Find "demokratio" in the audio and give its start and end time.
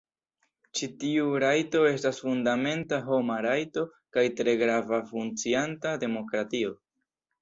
6.07-6.75